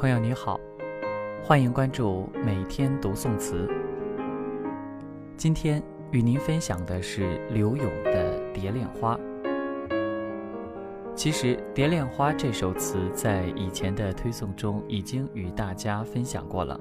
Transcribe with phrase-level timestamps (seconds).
[0.00, 0.60] 朋友你好，
[1.42, 3.68] 欢迎关注每天读宋词。
[5.36, 5.82] 今天
[6.12, 9.16] 与您分享的是柳永的《蝶恋花》。
[11.16, 16.78] 其实，《蝶恋花》这首词在以前的推送中已经与大家分享过了。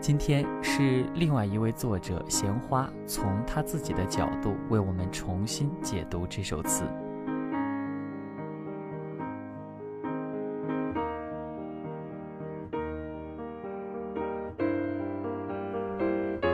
[0.00, 6.84] 今天是另外一位作者闲花从他自己的角度为我们重新解读这首词。《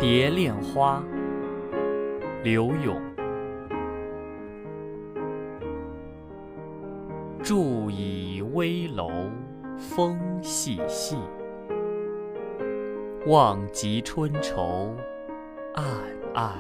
[0.02, 1.01] 蝶恋花》
[2.42, 3.01] 柳永，
[7.41, 9.09] 伫倚危楼
[9.78, 11.16] 风细细，
[13.28, 14.92] 望极春愁，
[15.77, 15.84] 黯
[16.34, 16.50] 黯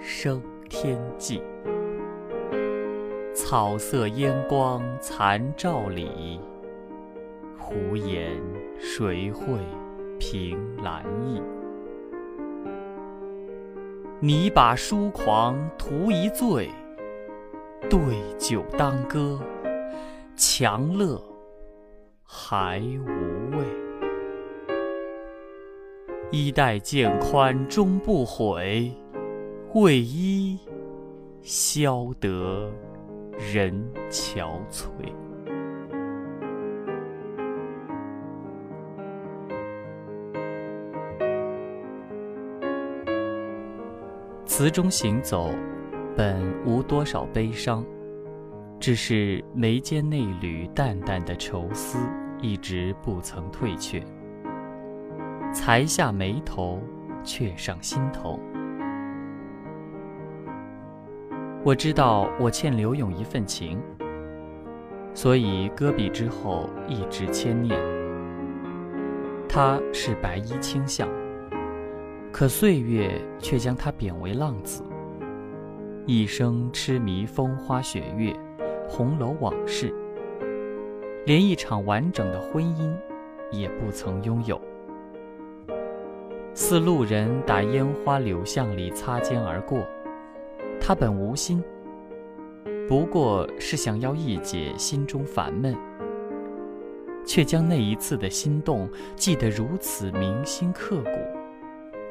[0.00, 1.42] 生天际。
[3.34, 6.40] 草色烟光残照里，
[7.58, 8.40] 胡言
[8.78, 9.58] 谁会
[10.18, 11.42] 凭栏意？
[14.20, 16.68] 拟把书狂图一醉，
[17.88, 18.00] 对
[18.36, 19.40] 酒当歌，
[20.34, 21.22] 强乐
[22.24, 23.64] 还无味。
[26.32, 28.92] 衣带渐宽终不悔，
[29.74, 30.58] 为伊
[31.40, 32.68] 消得
[33.38, 33.72] 人
[34.10, 34.90] 憔悴。
[44.58, 45.52] 词中行走，
[46.16, 47.86] 本无多少悲伤，
[48.80, 51.96] 只是眉间那缕淡淡的愁思
[52.42, 54.02] 一直不曾退却。
[55.54, 56.82] 才下眉头，
[57.22, 58.40] 却上心头。
[61.62, 63.80] 我知道我欠柳永一份情，
[65.14, 67.78] 所以搁笔之后一直牵念。
[69.48, 71.08] 他是白衣卿相。
[72.30, 74.82] 可岁月却将他贬为浪子，
[76.06, 78.32] 一生痴迷风花雪月、
[78.88, 79.92] 红楼往事，
[81.26, 82.94] 连一场完整的婚姻
[83.50, 84.60] 也不曾拥有。
[86.54, 89.84] 似路人打烟花柳巷里擦肩而过，
[90.80, 91.62] 他本无心，
[92.86, 95.74] 不过是想要一解心中烦闷，
[97.24, 101.37] 却将那一次的心动记得如此铭心刻骨。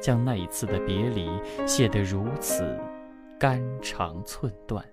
[0.00, 1.28] 将那一次的别离
[1.66, 2.78] 写得如此
[3.38, 4.84] 肝肠寸断。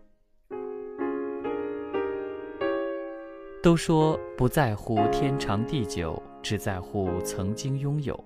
[3.62, 8.24] 都说不在乎天长地久，只在乎曾经拥有。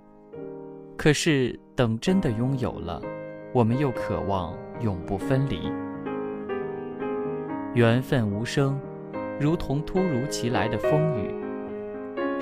[0.98, 3.02] 可是等真的拥有了，
[3.54, 5.72] 我们又渴望永不分离。
[7.74, 8.78] 缘分无声，
[9.40, 11.34] 如同突如其来的风雨，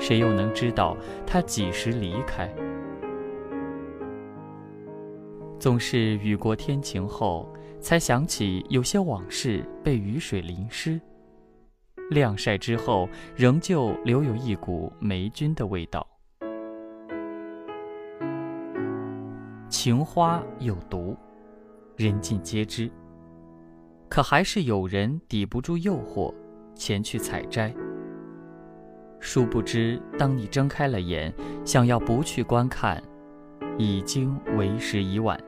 [0.00, 2.52] 谁又能知道它几时离开？
[5.58, 11.00] 总是雨过天晴后，才想起有些往事被雨水淋湿，
[12.10, 16.06] 晾晒之后仍旧留有一股霉菌的味道。
[19.68, 21.16] 情花有毒，
[21.96, 22.88] 人尽皆知。
[24.08, 26.32] 可还是有人抵不住诱惑，
[26.74, 27.74] 前去采摘。
[29.20, 33.02] 殊不知，当你睁开了眼，想要不去观看，
[33.76, 35.38] 已经为时已晚。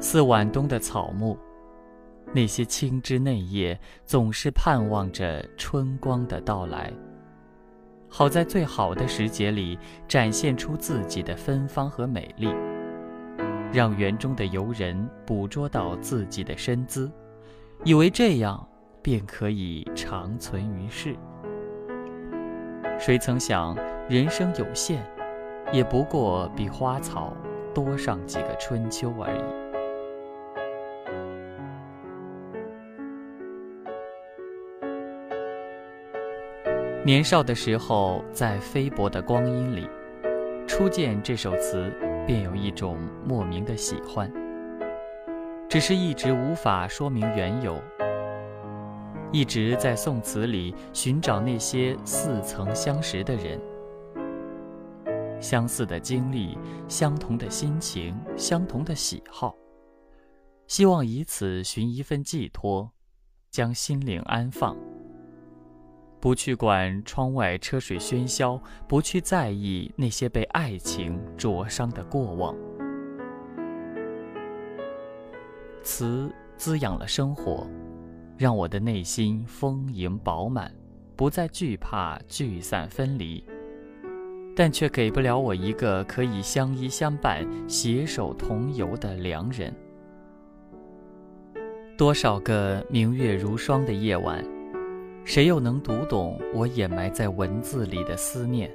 [0.00, 1.38] 似晚冬的草木，
[2.32, 6.90] 那些青枝嫩叶总是盼望着春光的到来，
[8.08, 9.78] 好在最好的时节里
[10.08, 12.48] 展现出自己的芬芳和美丽，
[13.72, 17.10] 让园中的游人捕捉到自己的身姿，
[17.84, 18.66] 以为这样
[19.02, 21.14] 便可以长存于世。
[22.98, 23.76] 谁曾想，
[24.08, 25.02] 人生有限，
[25.72, 27.34] 也不过比花草
[27.74, 29.59] 多上几个春秋而已。
[37.02, 39.88] 年少的时候，在菲薄的光阴里，
[40.66, 41.90] 初见这首词，
[42.26, 44.30] 便有一种莫名的喜欢。
[45.66, 47.80] 只是一直无法说明缘由，
[49.32, 53.58] 一直在宋词里寻找那些似曾相识的人，
[55.40, 59.54] 相似的经历，相同的心情，相同的喜好，
[60.66, 62.92] 希望以此寻一份寄托，
[63.50, 64.76] 将心灵安放。
[66.20, 72.54] 不去管窗外车水喧嚣，不去在意那些被爱情灼伤的过往。
[75.82, 77.66] 词滋养了生活，
[78.36, 80.70] 让我的内心丰盈饱满，
[81.16, 83.42] 不再惧怕聚散分离，
[84.54, 89.74] 但却给不了我一个可以相依相伴、携手同游的良人。
[91.96, 94.44] 多少个明月如霜的夜晚，
[95.30, 98.68] 谁又能读懂我掩埋在文字里的思念？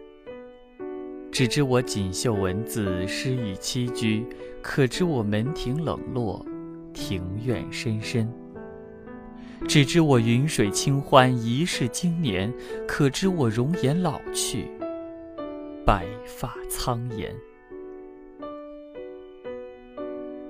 [1.29, 4.23] 只知我锦绣文字，诗意栖居；
[4.61, 6.45] 可知我门庭冷落，
[6.93, 8.31] 庭院深深。
[9.67, 12.49] 只知我云水清欢，一世经年；
[12.87, 14.65] 可知我容颜老去，
[15.85, 17.35] 白发苍颜。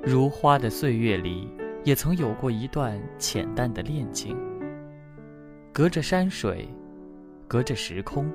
[0.03, 1.49] 如花的岁月里。
[1.83, 4.35] 也曾有过一段浅淡的恋情，
[5.77, 6.69] 隔着山水，
[7.49, 8.31] 隔着时空，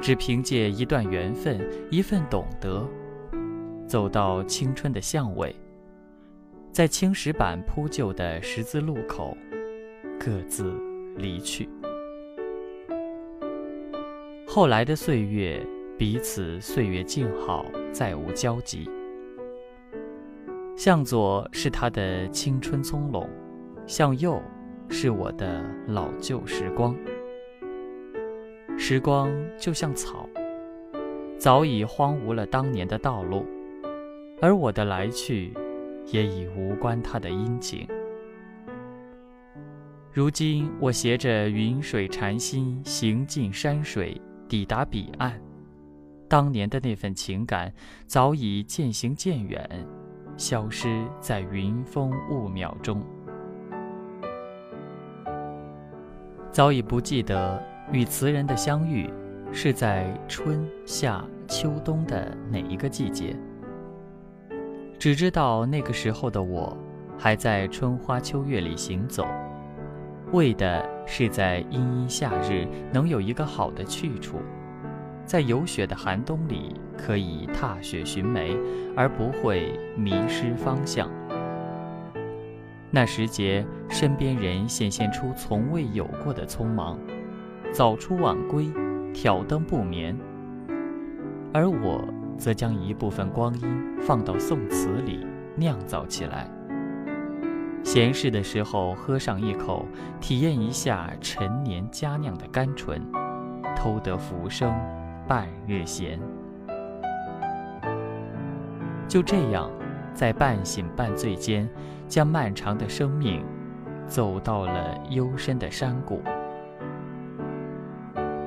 [0.00, 1.60] 只凭借一段缘分，
[1.90, 2.88] 一份懂得，
[3.86, 5.54] 走到青春的巷尾，
[6.72, 9.36] 在青石板铺就的十字路口，
[10.18, 10.72] 各自
[11.18, 11.68] 离去。
[14.46, 15.62] 后来的岁月，
[15.98, 18.88] 彼此岁月静好，再无交集。
[20.78, 23.28] 向左是他的青春葱茏，
[23.86, 24.42] 向右
[24.90, 26.94] 是我的老旧时光。
[28.76, 30.28] 时光就像草，
[31.38, 33.46] 早已荒芜了当年的道路，
[34.40, 35.54] 而我的来去
[36.06, 37.86] 也已无关他的殷勤。
[40.12, 45.40] 如今我携着云水禅心，行进山水，抵达彼岸。
[46.28, 47.72] 当年的那份情感，
[48.06, 49.68] 早已渐行渐远。
[50.36, 53.04] 消失在云风雾渺中，
[56.52, 57.62] 早已不记得
[57.92, 59.08] 与词人的相遇
[59.52, 63.36] 是在春夏秋冬的哪一个季节。
[64.98, 66.76] 只知道那个时候的我，
[67.16, 69.24] 还在春花秋月里行走，
[70.32, 74.40] 为的是在阴阴夏日能有一个好的去处。
[75.24, 78.56] 在有雪的寒冬里，可以踏雪寻梅，
[78.96, 81.08] 而不会迷失方向。
[82.90, 86.98] 那时节，身边人显现出从未有过的匆忙，
[87.72, 88.68] 早出晚归，
[89.14, 90.16] 挑灯不眠。
[91.52, 92.02] 而我
[92.36, 95.24] 则将一部分光阴放到宋词里
[95.56, 96.50] 酿造起来。
[97.82, 99.86] 闲适的时候喝上一口，
[100.20, 103.00] 体验一下陈年佳酿的甘醇，
[103.76, 104.72] 偷得浮生。
[105.28, 106.18] 半日闲，
[109.06, 109.70] 就这样，
[110.20, 111.66] 在半醒半醉间，
[112.06, 113.42] 将漫长的生命
[114.06, 116.20] 走到了幽深的山谷。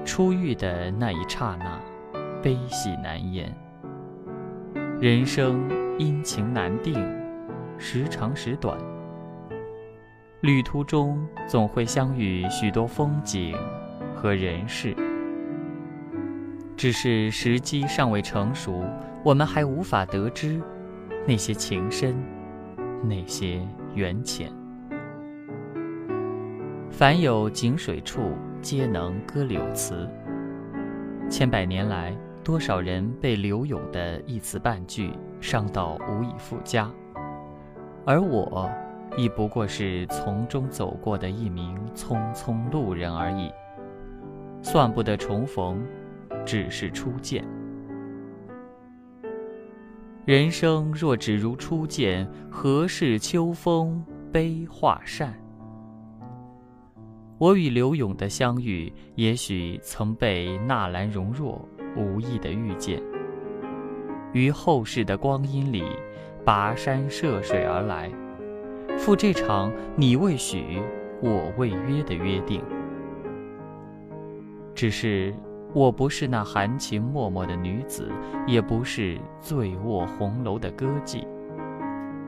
[0.06, 1.82] 初遇的那一刹那，
[2.44, 3.52] 悲喜难言。
[5.02, 5.68] 人生
[5.98, 6.94] 阴晴难定，
[7.80, 8.78] 时长时短。
[10.42, 13.58] 旅途中总会相遇许多风景
[14.16, 14.96] 和人事。
[16.78, 18.84] 只是时机尚未成熟，
[19.24, 20.62] 我们还无法得知
[21.26, 22.16] 那些情深，
[23.02, 23.66] 那些
[23.96, 24.52] 缘浅。
[26.92, 30.08] 凡有井水处，皆能歌柳词。
[31.30, 36.92] 千百年来，多少人被柳永的一词半句伤到无以复加，
[38.06, 38.70] 而我，
[39.16, 43.50] 亦不过是从中走过的一名匆匆路人而已，
[44.62, 45.82] 算不得重逢。
[46.46, 47.46] 只是初见。
[50.26, 54.02] 人生若只如初见，何事秋风
[54.32, 55.38] 悲画扇？
[57.38, 63.04] 我与刘勇的相遇，也许曾被纳兰容若无意的遇见，
[64.32, 65.84] 于后世的光阴里，
[66.46, 68.10] 跋山涉水而来，
[68.98, 70.82] 赴这场你未许，
[71.22, 72.64] 我未约的约定。
[74.74, 75.34] 只是。
[75.74, 78.12] 我不是那含情脉脉的女子，
[78.46, 81.26] 也不是醉卧红楼的歌妓，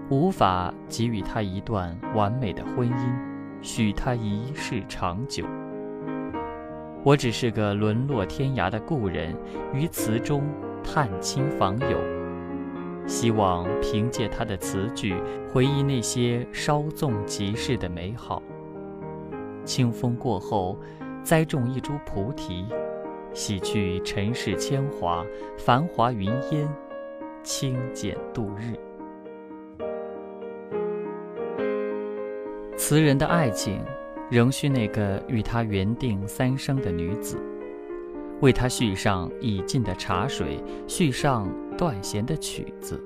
[0.10, 3.14] 无法给予她一段完美的婚姻，
[3.62, 5.46] 许她一世长久。
[7.04, 9.36] 我只是个沦落天涯的故人，
[9.72, 10.42] 于词中
[10.84, 12.00] 探亲访友，
[13.06, 15.14] 希望凭借他的词句，
[15.54, 18.42] 回忆那些稍纵即逝的美好。
[19.64, 20.80] 清风过后，
[21.22, 22.66] 栽种一株菩提。
[23.36, 25.26] 洗去尘世铅华，
[25.58, 26.68] 繁华云烟，
[27.44, 28.74] 清简度日。
[32.78, 33.84] 词人的爱情，
[34.32, 37.38] 仍需那个与他缘定三生的女子，
[38.40, 41.46] 为他续上已尽的茶水，续上
[41.78, 43.04] 断弦的曲子。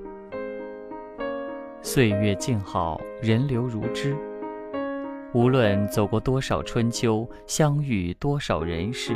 [1.81, 4.15] 岁月静好，人流如织。
[5.33, 9.13] 无论走过多少春秋，相遇多少人世，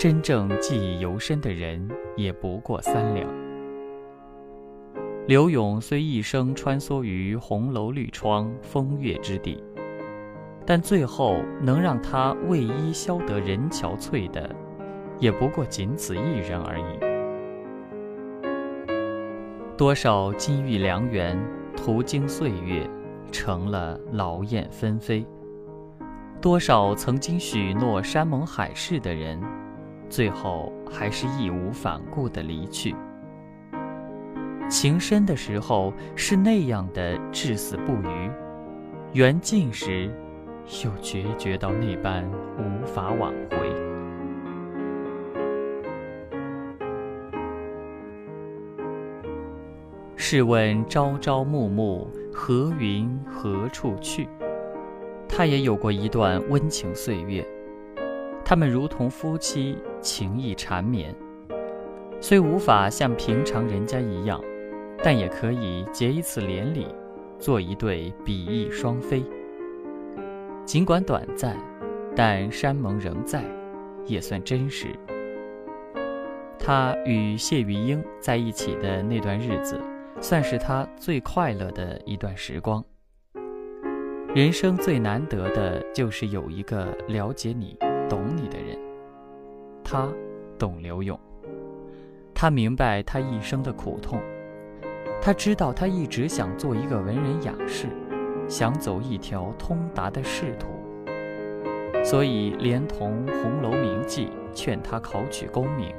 [0.00, 3.28] 真正记忆犹深的人也不过三两。
[5.26, 9.62] 刘永虽一生穿梭于红楼绿窗、风月之地，
[10.64, 14.48] 但最后能让他为伊消得人憔悴的，
[15.18, 16.84] 也不过仅此一人而已。
[19.76, 21.38] 多少金玉良缘，
[21.76, 22.88] 途经岁月。
[23.30, 25.24] 成了劳燕分飞。
[26.40, 29.40] 多少曾经许诺山盟海誓的人，
[30.10, 32.94] 最后还是义无反顾地离去。
[34.68, 38.30] 情深的时候是那样的至死不渝，
[39.14, 40.10] 缘尽时，
[40.84, 43.72] 又决绝到那般无法挽回。
[50.16, 52.10] 试问朝朝暮暮。
[52.32, 54.28] 何云何处去？
[55.28, 57.46] 他也有过一段温情岁月，
[58.44, 61.14] 他们如同夫妻，情意缠绵。
[62.20, 64.40] 虽无法像平常人家一样，
[65.02, 66.86] 但也可以结一次连理，
[67.38, 69.24] 做一对比翼双飞。
[70.64, 71.56] 尽管短暂，
[72.14, 73.44] 但山盟仍在，
[74.06, 74.88] 也算真实。
[76.58, 79.80] 他与谢玉英在一起的那段日子。
[80.22, 82.84] 算是他最快乐的一段时光。
[84.34, 87.74] 人生最难得的就是有一个了解你、
[88.06, 88.69] 懂你的人。
[89.92, 90.08] 他
[90.56, 91.18] 懂刘勇，
[92.32, 94.20] 他明白他一生的苦痛，
[95.20, 97.88] 他知道他一直想做一个文人雅士，
[98.48, 100.68] 想走一条通达的仕途，
[102.04, 105.92] 所以连同《红楼铭记》劝他考取功名。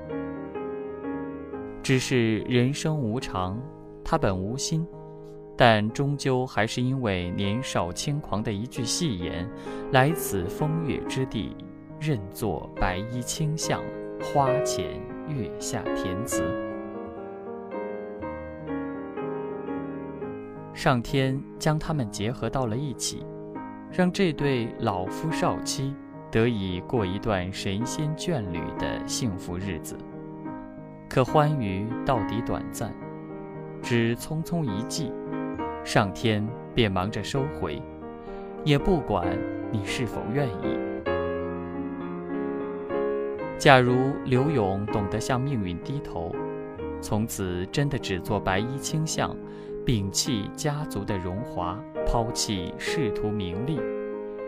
[1.84, 3.60] 只是人生无常。
[4.06, 4.88] 他本无心，
[5.58, 9.48] 但终究还是因为年少轻狂的一句戏言
[9.92, 11.56] ：“来此风月之地，
[12.02, 13.80] 任作白衣卿相，
[14.24, 16.44] 花前月下填词。”
[20.74, 23.24] 上天将他们结合到了一起，
[23.92, 25.94] 让这对老夫少妻
[26.32, 29.96] 得以过一段神仙眷侣的幸福日子。
[31.08, 32.92] 可欢愉到底短暂。
[33.84, 35.12] 只匆匆一季，
[35.84, 37.80] 上天便忙着收回，
[38.64, 39.38] 也不管
[39.72, 40.91] 你是否愿意。
[43.62, 46.34] 假如刘勇懂得向命运低头，
[47.00, 49.38] 从此真的只做白衣卿相，
[49.86, 53.80] 摒弃家族的荣华，抛弃仕途名利，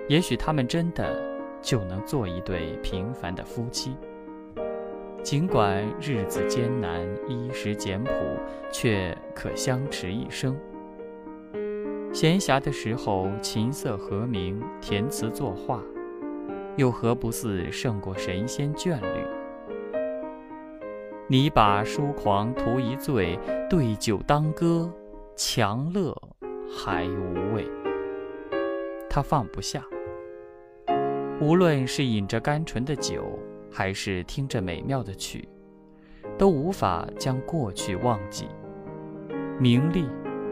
[0.10, 1.16] 也许他们真的
[1.62, 3.96] 就能做一对平凡的夫妻。
[5.22, 8.12] 尽管日子艰难，衣食简朴，
[8.72, 10.58] 却可相持一生。
[12.12, 15.84] 闲暇的时候，琴瑟和鸣，填词作画，
[16.76, 19.28] 又何不似胜过神仙眷侣？
[21.28, 23.40] 你把书狂图一醉，
[23.70, 24.92] 对酒当歌，
[25.36, 26.16] 强乐
[26.70, 27.68] 还无味。
[29.10, 29.84] 他放不下，
[31.40, 33.24] 无论是饮着甘醇的酒。
[33.76, 35.50] 还是听着美妙的曲，
[36.38, 38.48] 都无法将过去忘记。
[39.58, 40.08] 名利、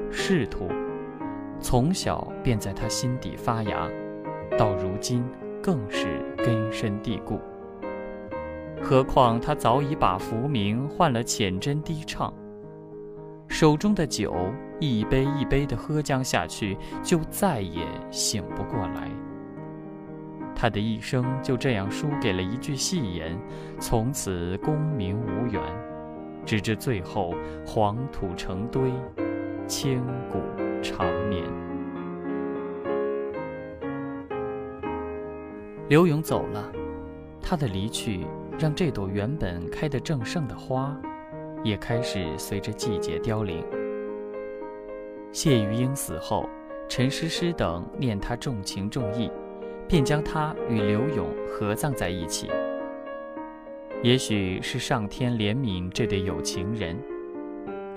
[0.09, 0.67] 仕途，
[1.59, 3.87] 从小便在他心底发芽，
[4.57, 5.23] 到如今
[5.61, 7.39] 更是根深蒂固。
[8.81, 12.33] 何况他早已把浮名换了浅斟低唱，
[13.47, 14.33] 手中的酒
[14.79, 19.09] 一杯一杯的喝将下去，就再也醒不过来。
[20.55, 23.37] 他的一生就这样输给了一句戏言，
[23.79, 25.61] 从此功名无缘，
[26.45, 27.33] 直至最后
[27.65, 28.91] 黄土成堆，
[29.67, 30.01] 千
[30.31, 30.39] 古
[30.81, 31.43] 长眠。
[35.91, 36.71] 刘勇走了，
[37.41, 38.25] 他的离去
[38.57, 40.97] 让这朵原本开得正盛的花，
[41.65, 43.61] 也开始随着季节凋零。
[45.33, 46.47] 谢玉英死后，
[46.87, 49.29] 陈诗诗等念他重情重义。
[49.85, 52.49] 便将他与刘勇合葬在一起。
[54.01, 56.97] 也许是上天怜悯这对有情人，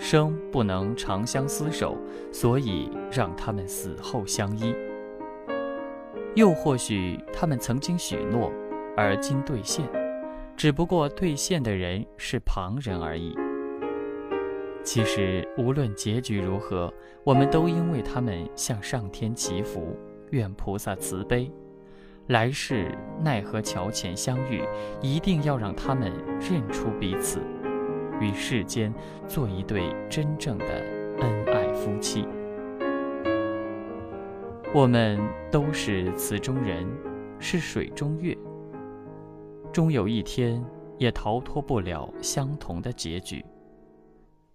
[0.01, 1.97] 生不能长相厮守，
[2.33, 4.75] 所以让他们死后相依。
[6.35, 8.50] 又或许他们曾经许诺，
[8.97, 9.85] 而今兑现，
[10.57, 13.37] 只不过兑现的人是旁人而已。
[14.83, 19.97] 其实无论结局如何，我们都应为他们向上天祈福，
[20.31, 21.50] 愿菩萨慈悲。
[22.26, 22.91] 来世
[23.23, 24.62] 奈何桥前相遇，
[25.00, 27.38] 一定要让他们认出彼此，
[28.21, 28.93] 与世间
[29.29, 30.67] 做一对真正的
[31.21, 32.26] 恩爱夫妻。
[34.75, 35.21] 我们
[35.52, 36.85] 都是词中人，
[37.38, 38.37] 是水中月，
[39.73, 40.61] 终有一天
[40.99, 43.45] 也逃脱不了相同的结局。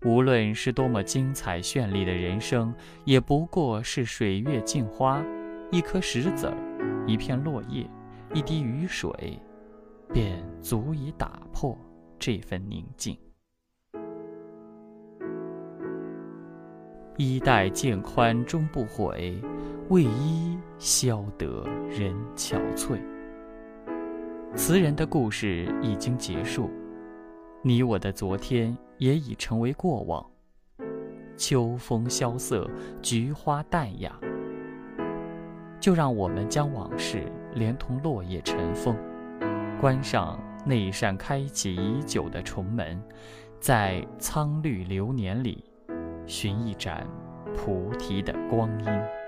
[0.04, 5.24] 无论是多么精彩绚丽的人生，也不过是水月镜花，
[5.72, 6.58] 一颗石子儿，
[7.08, 7.90] 一片落叶，
[8.34, 9.40] 一滴雨水，
[10.12, 11.78] 便足以打破
[12.20, 13.18] 这份宁静。
[17.20, 19.38] 衣带渐宽终不悔，
[19.90, 22.98] 为伊消得人憔悴。
[24.56, 26.70] 词人的故事已经结束，
[27.62, 30.26] 你我的昨天也已成为过往。
[31.36, 32.66] 秋风萧瑟，
[33.02, 34.18] 菊花淡雅，
[35.78, 38.96] 就让我们将往事连同落叶尘封，
[39.82, 42.98] 关上那一扇开启已久的重门，
[43.60, 45.66] 在苍绿流年里。
[46.30, 47.08] 寻一盏
[47.56, 49.19] 菩提的光阴。